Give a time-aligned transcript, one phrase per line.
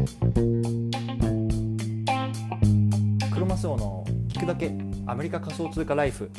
[0.00, 0.06] ク
[3.38, 4.72] ロマスオの聞くだけ
[5.06, 6.30] アメリカ仮想通貨ライフ。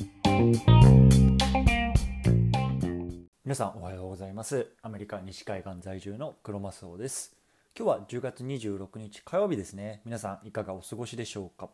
[3.46, 4.66] 皆さんおはようございます。
[4.82, 7.36] アメリカ西海岸在住のクロマスオです。
[7.78, 10.02] 今日は10月26日火曜日ですね。
[10.06, 11.70] 皆さんいかがお過ごしでしょうか？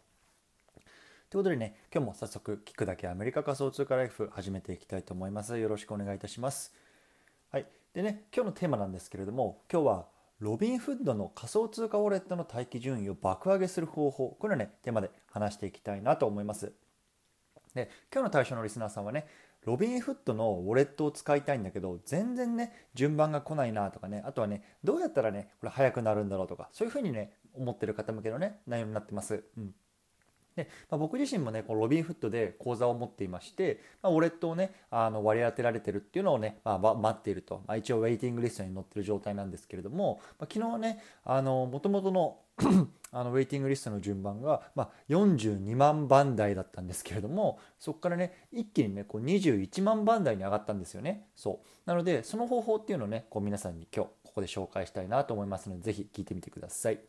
[1.29, 5.57] ということでね今日も早速聞くだけアメリカ仮想通貨ライフ始めていきたいと思います。
[5.57, 6.73] よろしくお願いいたします。
[7.49, 7.65] はい。
[7.93, 14.29] でね今日のテーマなんですけれども今日はロビンフッドの仮想通貨ウォレットの待機順位を爆上げする方法。
[14.39, 16.73] これをねテーマで話していきたいなと思います。
[17.73, 19.25] で今日の対象のリスナーさんはね
[19.65, 29.43] ロビンフッドのウォレットを使いたいんだけど全然ね順番が来ないなとかねあとはねどうやったらねこれ早くなるんだろうとかそういうふうにね思ってる方向けのね内容になってます。
[29.57, 29.73] うん。
[30.57, 42.39] で、まあ、僕自身もねこのロビンフッドで口座を持っていまして、まあ、ウォレットをねあの割り当てられてるっていうのをね、まあ、待っていると、まあ、一応ウェイティングリストに載ってる状態なんですけれども、まあ、昨日ねもともとの
[43.11, 51.27] あのウェイティングリストの順番が、まあ、42万番台だったんですけれどもそこからね一気にねこう21万番台に上がったんですよね。
[51.35, 51.67] そう。
[51.85, 56.99] なのでその方法っていうのをねこう皆さんに今日ここで紹介したいなと思いますので是非聞いてみてください。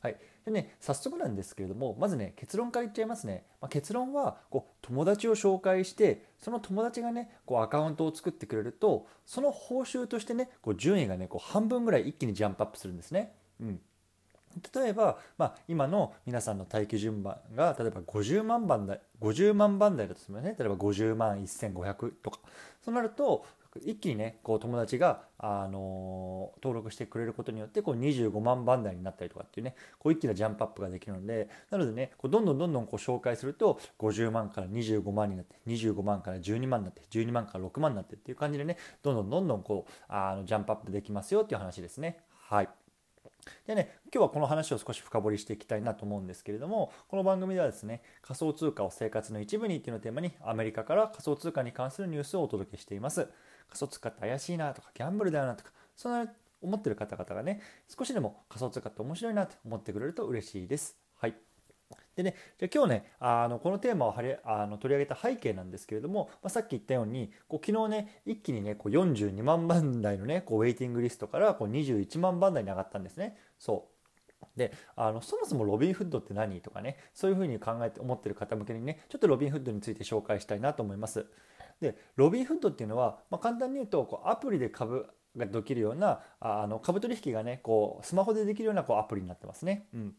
[0.00, 13.32] はい、でね早速なんですけれどもまずね結論から言っちゃいますね、まあ、結論はこう友達を紹介してその友達がねこうアカウントを作ってくれるとその報酬としてねこう順位がねこう半分ぐらい一気にジャンプアップするんですね。
[13.60, 13.80] うん。
[14.74, 20.56] 例えば、まあ、今の皆さんの待機順番が例えば50万番台50万番台だとするね。
[20.58, 22.40] 例えば50万1500とか。
[22.84, 23.46] そうなると
[23.78, 42.18] 一気にねこう友達が、あの登録してくれることによってこう25万番台になったりとかっていうねこう一気なジャンプアップができるのでなのでねこうどんどんどんどんこう紹介すると50万から25万になって25万から12万になって12万から6万になってっていう感じでねどんどんどんどんこうあのジャンプアップできますよっていう話ですね。
[42.50, 42.68] はい
[43.66, 53.28] でね、今日はこの話を少し深掘りしていきたいなと思うんですけれども、この番組ではですね、仮想通貨を生活の一部にっていうのをテーマに、アメリカから仮想通貨に関するニュースをお届けしています。
[53.68, 56.30] 仮想通貨って怪しいなとか、ギャンブルだよなとか、そんな
[56.62, 60.99] 思ってる方々がね、少しでも仮想通貨って面白いなと思ってくれると嬉しいです。
[62.16, 73.36] でね、じゃ今日ねあのこのテーマをはりあの取り上げた背景なんですけれども、まあ、さっき言ったようにこう昨日ね一気にねこう42万番台のねこうウェイティングリストからこう21万番台に上がったんですね。
[73.58, 74.00] そう
[74.56, 81.26] であのそもそもロビンフッドって何とかねそういうふうに考えて思ってる方向けにねちょっとロビンフッドについて紹介したいなと思います。
[81.80, 85.06] でロビンフッドっていうのは、まあ、簡単に言うとこうアプリで株
[85.36, 89.86] ができるようなあの株取引がねこうスマホでできるようなこうアプリになってますね。
[89.94, 90.14] うん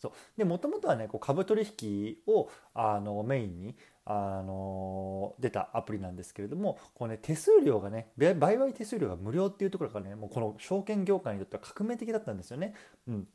[0.00, 12.74] そうでもともとはねこう株取引をあのメインにあの出たアプリなんですけれどもこう、ね、手数料がね売買手数料が無料っていうところがねもうこの証券業界にとっては革命的だったんですよね。
[13.06, 13.28] うん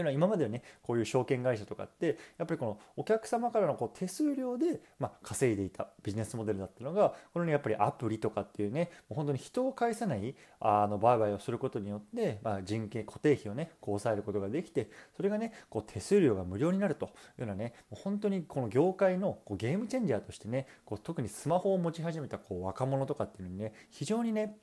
[0.00, 24.56] いうのは今まではねこういう証券会社とかってやっぱりこのお客様からのこう手数料で、まあ、稼いでいたビジネスモデルだったのがこのねやっぱりアプリとかっていうねもう本当に人を介さないあの売買をすることによって、まあ、人件固定費をねこう抑えることができてそれがねこう手数料が無料になるというようなねもう本当にこの業界のこうゲームチェンジャーとしてねこう特にスマホを持ち始めたこう若者とかっていうのにね非常にね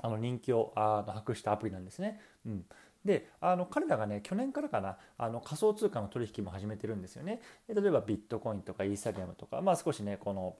[0.00, 2.20] あの人気をあの博したアプリなんですね。
[2.46, 2.64] うん
[3.04, 10.56] であの彼らがね去年からかなあの仮想通貨の取引も始めてるんですよねで例えばビットコインとかイーサリアムとかまあ少しねこの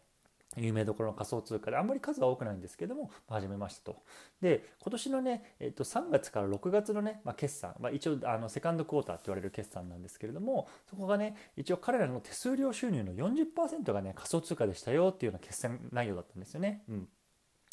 [0.57, 4.03] 有名どころの仮想通貨であんまり数は多くないんですけども始めましたと。
[4.41, 16.83] で今年のね、えっと、3月から6月のね、まあ、決算、まあ、一応あのセカンドクォーターって言われる決算なんですけれどもそこがね一応彼らの手数料収入の40%がね仮想通貨でしたよっていうような決算内容だったんですよね。
[16.89, 17.09] うん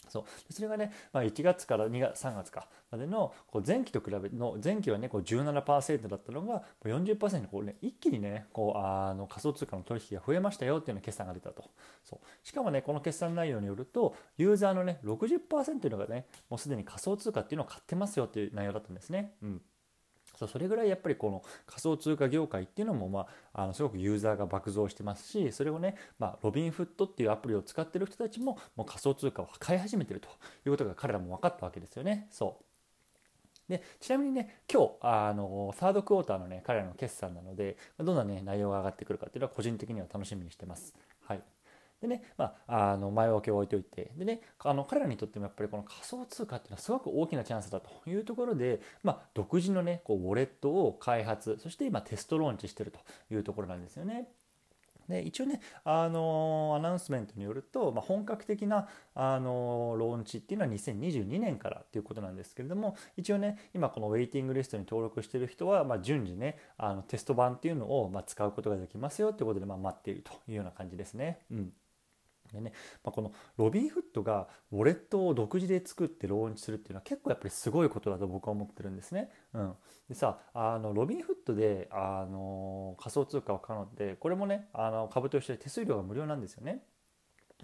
[0.10, 0.54] そう。
[0.54, 11.66] それがね、まあ、1月から2月3月かまでのこう前期と比べの前期はねこう17%だったのが40%にこう、ね、一気にねこうあの仮想通貨の取引が増えましたよっていうような決算が出たと。
[12.04, 12.48] そう。
[12.48, 19.34] しかもねこの決算内容によるとユーザーのね60%というのがねもうすでに仮想通貨っていうのを買ってますよっていう内容だったんですね。
[19.42, 19.62] うん。
[20.38, 30.28] そうそれぐらいやっぱりこの仮想通貨業界っていうのも、まあ、あのすごくユーザーが爆増してますしそれをね、まあ、ロビンフットっていうアプリを使ってる人たちももう仮想通貨を買い始めてると
[30.66, 32.28] いうことが彼らも分かったわけですよね。
[32.32, 32.66] そう
[33.70, 40.94] でちなみにね今日あのサードクォーターのね彼らの決算なのでどんなね内容が上がってくるかっていうのは個人的には楽しみにしてます。
[41.22, 41.42] はい
[42.02, 53.00] でね、まあ、あの前置きを置いておいてで、ね、あの彼らにとってもやっぱりこの仮想通貨っていうのはすごく大きなチャンスだというところで、まあ、独自の、ね、こうウォレットを開発そして今テストローンチしてると
[53.34, 54.28] いうところなんですよね。
[55.08, 71.40] で一応ね、あのー、アナウンスメントによると、まあ、本格的な、あのー、ローンチっていうのは2022年からっていうことなんですけれども一応ね今このウェイティングリストに登録してる人は、まあ、順次ねあのテスト版っていうのを、まあ、使うことができますよっていうことで、ま、待っているというような感じですね。
[71.52, 71.74] うん
[72.56, 72.74] でね、
[73.04, 79.30] まあ、このロビンフットがウォレットを独自で作ってローンチするっていうのは結構やっぱりすごいことだと僕は思ってるんですね。
[79.54, 79.74] うん、
[80.10, 86.84] でさあのロビンフットであの仮想通貨を買うのってこれもねあの株として手数料が無料なんですよね。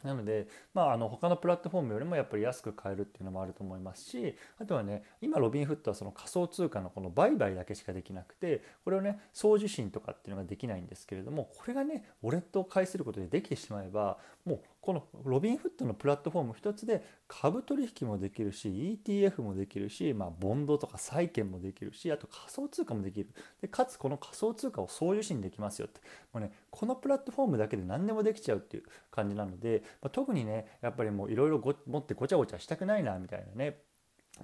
[0.04, 23.30] なので、まあ、あの他のプラットフォームよりもやっぱり安く買えるっていうのもあると思いますしあとはね今ロビンフットはその仮想通貨のこの売買だけしかできなくてこれをね送受信とかっていうのができないんですけれどもこれがねウォレットを介することでできてしまえばもうこのロビンフットのプラットフォーム一つで株取引もできるし ETF もできるし、まあ、ボンドとか債券もできるしあと仮想通貨もできる。
[23.62, 26.02] でかつこの仮想通貨を送受信できますよって。
[26.34, 33.78] もう、ね、このプラットフォームだけで何でもできちゃうっていう感じなので、まあ、特にねやっぱりもういろいろ持ってごちゃごちゃしたくないなみたいなね、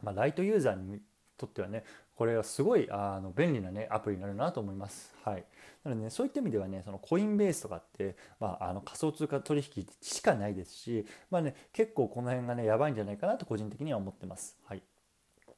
[0.03, 1.01] まあ、ライトユーザーに
[1.37, 1.83] とってはね
[2.17, 5.13] これはすごいあの便利なねアプリになるなと思います。
[5.23, 5.45] はい。
[5.83, 14.57] なのでねそういった意味ではねそのコインベースとかって、まあ、あの仮想通貨取引しかないですし、まあね結構この辺がねやばいんじゃないかなと個人的には思ってます。
[14.65, 14.81] はい。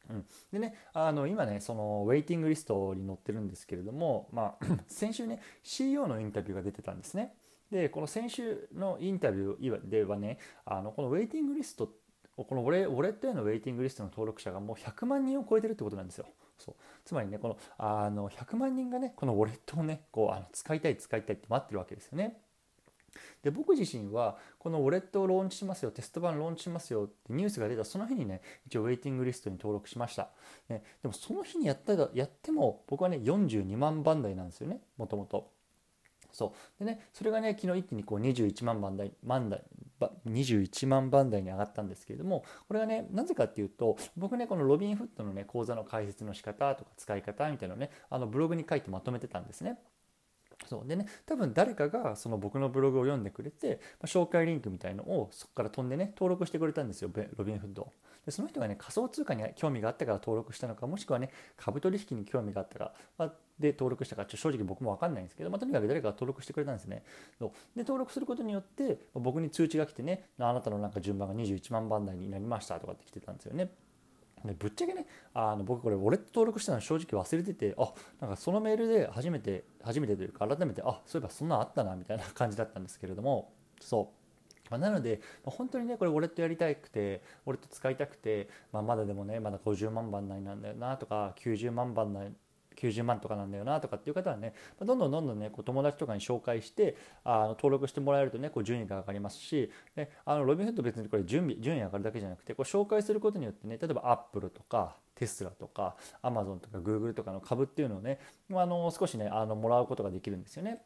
[0.09, 7.35] うん、でねあの今ねそのウェイティングリストに載ってるんですけれども、まあ、 先週ね CEO のインタビューが出てたんですね。
[7.71, 11.89] でこの先週のインタビューではねあのこのウェイティングリスト
[12.35, 16.25] このウォレウォレットへのウェイティングリストの登録者がもう100万人を超えてるってことなんですよ。
[16.59, 16.75] そう。
[17.05, 22.39] つまりねこのあの100万人がねこのウォレットをねこうあの使いたい使いたいって待ってるわけですよね。
[23.41, 30.29] で僕自身はこのウォレットをローンチしますよテスト版ローンチしますよってニュースが出たその日にね一応ウェイティングリストに登録しました、
[30.69, 35.51] ね、でもその日にやったやっても僕はね42万番台なんですよねもともと
[36.31, 39.61] そうでねそれがね昨日一気にこう21万番台万台
[40.27, 49.77] 21万番台に上がったんですけれどもこれがねなぜかっていうと僕ねこのロビンフットのね講座の解説の仕方とか使い方みたいなのねあのブログに書いてまとめてたんですね。
[50.69, 50.87] そう。
[50.87, 57.91] でね多分誰かがその僕のブログを読んでくれて、まあ、紹介リンクみたいのをそこから飛んでね登録してくれたんですよロビンフッド
[58.25, 67.03] でその人がね仮想通貨に興味があったから登録したのかもしくはね株取引に興味があったか、ま、で登録したかちょ正直僕も分かんないんですけど、まあ、とにかく誰かが登録してくれたんですね。
[67.39, 67.49] そう。
[67.75, 73.69] で登録することによって僕に通知が来てねあなたのなんか順番が21万番台になりましたとかって来てたんですよね。
[74.45, 77.91] でぶっちゃけねあの僕これウォレット登録したの正直忘れててあ
[78.21, 83.51] なんかそのメールで初めて初めてというか改めてあそういえばそんなんあったなみたいな感じだったんですけれども
[83.81, 84.19] そう。
[84.69, 92.31] まなので、ま、本当にねこれウォレットやりたくてウォレット使いたくて、まあ、まだでもねまだ50万番内なんだよなとか90万番内
[92.79, 108.19] 90万とかなんだよなとかっていう方はねどんどんどんどんねこう友達とかに紹介してあの登録してもらえるとねこう順位が上がりますしであのロビンフッド別にこれ準備順位上がるだけじゃなくてこう紹介することによってね例えばアップルとかテスラとかアマゾンとかグーグルとかの株っていうのをね
[108.53, 110.81] あの少しねあのもらうことができるんですよね。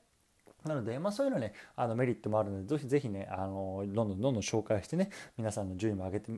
[0.66, 6.32] なので、まあ、そういうのね、あのメリットもあるので、ぜひぜひね、あのどんどんどんどん紹介してね、皆さんの順位も上げて、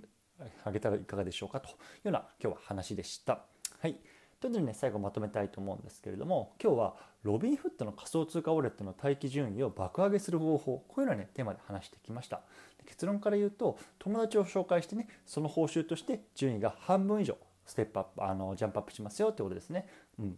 [0.65, 3.43] 上げたらいかがでしょうかというような今日は話でした。
[3.79, 3.97] はい。
[4.39, 12.41] というのでね、最後まとめたいと思うんですけれども、今日はロビンフットの仮想通貨ウォレットの待機順位を爆上げする方法、こういうのはね、テーマで話してきました。
[12.85, 19.87] 結論から言うと、友達を紹介してね、その報酬として順位が半分以上、ステップアップ、あのジャンプアップしますよってことですね。
[20.19, 20.37] うん。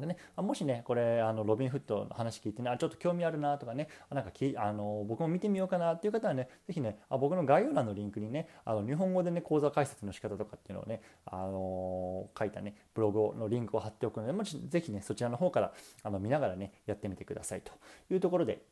[0.00, 15.72] でね、もしねこれあのロビンフットの話聞いてねあちょっと興味あるなとかねなんかきあの僕も見てみようかなっていう方はね是非ねあ僕の概要欄のリンクにねあの日本語でね講座解説の仕方とかっていうのをねあの書いたねブログのリンクを貼っておくのでもしぜひねそちらの方から
[16.02, 17.72] あの見ながらねやってみてくださいと
[18.12, 18.62] いうところで、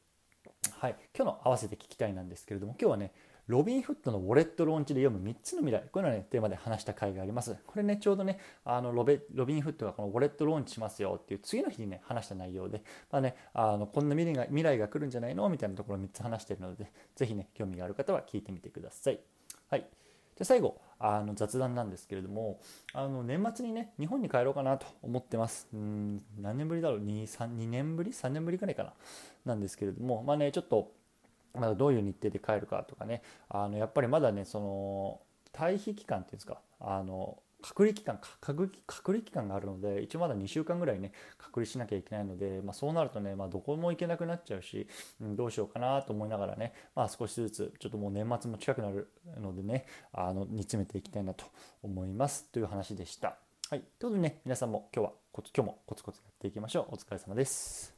[0.79, 3.13] はい、今日の合わせて聞きたいなんですけれども今日はね
[3.47, 7.57] ロビンフットのウォレットローンチで読む3つの未来、こういうのをね、テーマで話した回があります。
[7.67, 19.21] これね、ちょうどね、あのロベロビンフットがこのウォレットローンチしますよっていう次の日にね、話した内容で、まあね、あのこんな未来が未来が来るんじゃないのみたいなところを3つ話しているので、ぜひね、興味がある方は聞いてみてください。
[19.69, 19.87] はい。
[20.37, 22.61] じゃ最後、あの雑談なんですけれども、
[22.93, 25.69] あの年末にね、日本に帰ろうかなと思ってます。
[25.73, 28.95] うん、何年ぶりだろう？2、3、2年ぶり ?3 年ぶりくらいかな
[29.45, 30.91] なんですけれども、まあね、ちょっと、
[31.55, 33.23] まだどういう日程で帰るかとかね。
[33.49, 35.21] あのやっぱりまだねその
[35.53, 36.61] 退避期間っていうんですか。
[36.81, 38.71] あの隔離期間隔
[39.07, 44.87] 離期間があるので一応まだ2週間ぐらいね隔離しなきゃいけないので、まあ、そうなるとね、まあ、どこも行けなくなっちゃうし、
[45.23, 49.09] うん、どうしようかなと思いながらね、まあ、少しずつちょっともう年末も近くなる
[49.41, 51.47] のでねあの煮詰めていきたいなと
[51.83, 52.45] 思います。
[52.53, 53.39] という話でした。
[53.71, 56.95] はい、ということでね皆さんも今日は今日もコツコツやっていきましょう。
[56.95, 57.94] お疲れ様です。